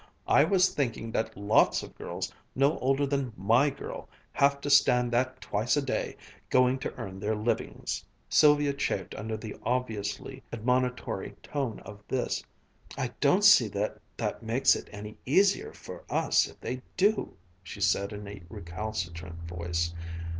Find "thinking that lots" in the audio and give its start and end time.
0.73-1.83